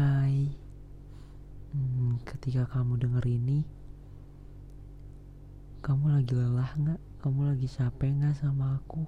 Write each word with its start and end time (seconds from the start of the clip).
Hai, 0.00 0.48
hmm, 1.76 2.24
ketika 2.24 2.64
kamu 2.72 2.96
denger 3.04 3.20
ini, 3.28 3.68
kamu 5.84 6.16
lagi 6.16 6.32
lelah 6.32 6.72
nggak? 6.72 7.00
Kamu 7.20 7.52
lagi 7.52 7.68
capek 7.68 8.08
nggak 8.08 8.32
sama 8.40 8.80
aku? 8.80 9.04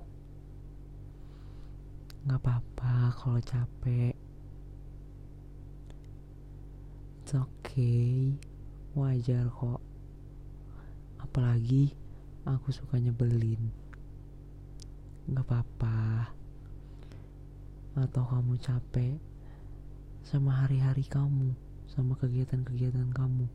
Nggak 2.28 2.44
apa-apa 2.44 3.08
kalau 3.16 3.40
capek. 3.40 4.12
It's 7.24 7.32
okay, 7.32 8.36
wajar 8.92 9.48
kok. 9.48 9.80
Apalagi 11.24 11.96
aku 12.44 12.68
suka 12.68 13.00
nyebelin. 13.00 13.72
Nggak 15.24 15.40
apa-apa. 15.40 16.28
Atau 17.96 18.28
kamu 18.28 18.60
capek 18.60 19.31
sama 20.22 20.54
hari-hari 20.62 21.02
kamu, 21.02 21.50
sama 21.90 22.14
kegiatan-kegiatan 22.14 23.10
kamu. 23.10 23.50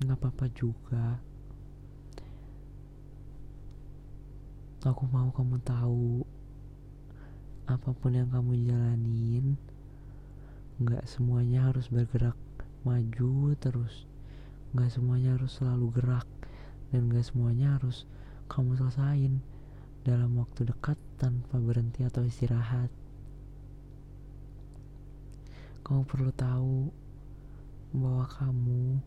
Nggak 0.00 0.18
apa-apa 0.18 0.46
juga. 0.56 1.20
Aku 4.88 5.04
mau 5.12 5.28
kamu 5.28 5.60
tahu, 5.60 6.24
apa 7.68 7.90
pun 7.92 8.16
yang 8.16 8.32
kamu 8.32 8.64
jalanin, 8.64 9.60
nggak 10.80 11.04
semuanya 11.04 11.68
harus 11.68 11.92
bergerak 11.92 12.38
maju 12.86 13.52
terus. 13.60 14.08
Nggak 14.72 14.96
semuanya 14.96 15.36
harus 15.36 15.52
selalu 15.60 15.92
gerak, 16.00 16.28
dan 16.88 17.12
nggak 17.12 17.26
semuanya 17.28 17.76
harus 17.76 18.08
kamu 18.48 18.80
selesain 18.80 19.44
dalam 20.08 20.40
waktu 20.40 20.64
dekat 20.64 20.96
tanpa 21.20 21.60
berhenti 21.60 22.06
atau 22.08 22.24
istirahat 22.24 22.88
kamu 25.88 26.04
perlu 26.04 26.28
tahu 26.36 26.92
bahwa 27.96 28.28
kamu 28.28 29.00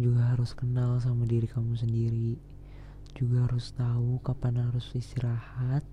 juga 0.00 0.32
harus 0.32 0.56
kenal 0.56 0.96
sama 0.96 1.28
diri 1.28 1.44
kamu 1.44 1.76
sendiri. 1.76 2.40
Juga 3.12 3.44
harus 3.44 3.68
tahu 3.76 4.16
kapan 4.24 4.64
harus 4.64 4.88
istirahat 4.96 5.84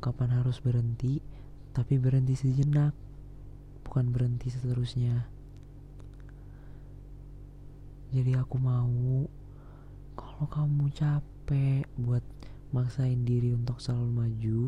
kapan 0.00 0.40
harus 0.40 0.62
berhenti 0.62 1.20
tapi 1.76 2.00
berhenti 2.00 2.32
sejenak 2.32 2.94
bukan 3.82 4.14
berhenti 4.14 4.54
seterusnya. 4.54 5.26
Jadi 8.14 8.38
aku 8.38 8.54
mau 8.58 9.26
kalau 10.14 10.46
kamu 10.46 10.94
capek 10.94 11.90
buat 11.98 12.22
maksain 12.70 13.26
diri 13.26 13.50
untuk 13.50 13.82
selalu 13.82 14.10
maju 14.14 14.60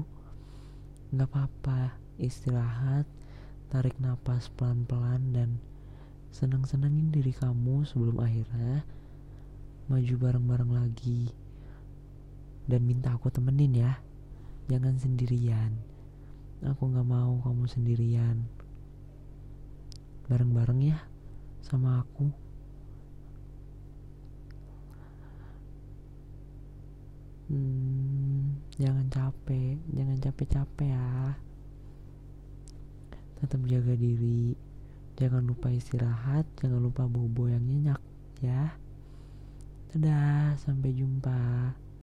nggak 1.14 1.28
apa-apa 1.30 1.94
istirahat 2.18 3.06
tarik 3.72 3.96
napas 4.04 4.52
pelan-pelan 4.52 5.32
dan 5.32 5.56
senang-senangin 6.28 7.08
diri 7.08 7.32
kamu 7.32 7.88
sebelum 7.88 8.20
akhirnya 8.20 8.84
maju 9.88 10.14
bareng-bareng 10.20 10.72
lagi. 10.76 11.32
Dan 12.68 12.84
minta 12.84 13.16
aku 13.16 13.32
temenin 13.32 13.72
ya. 13.72 13.96
Jangan 14.68 15.00
sendirian. 15.00 15.72
Aku 16.60 16.84
gak 16.92 17.08
mau 17.08 17.40
kamu 17.40 17.64
sendirian. 17.64 18.44
Bareng-bareng 20.28 20.92
ya 20.92 21.00
sama 21.64 22.04
aku. 22.04 22.28
Hmm, 27.48 28.60
jangan 28.76 29.08
capek. 29.08 29.80
Jangan 29.96 30.20
capek-capek 30.20 30.92
ya 30.92 31.40
tetap 33.42 33.58
jaga 33.66 33.98
diri. 33.98 34.54
Jangan 35.18 35.42
lupa 35.42 35.68
istirahat 35.68 36.46
jangan 36.62 36.78
lupa 36.78 37.10
bobo 37.10 37.50
yang 37.50 37.66
nyenyak 37.66 37.98
ya. 38.38 38.78
Dadah 39.92 40.56
sampai 40.56 40.94
jumpa 40.94 41.74